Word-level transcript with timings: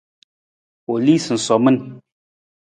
U 0.91 0.93
lii 1.05 1.21
sunsomin. 1.25 1.77